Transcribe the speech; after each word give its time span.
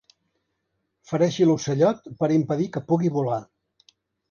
Fereixi 1.11 1.45
l'ocellot 1.49 2.09
per 2.23 2.31
impedir 2.39 2.69
que 2.79 2.85
pugui 2.91 3.15
volar. 3.21 3.39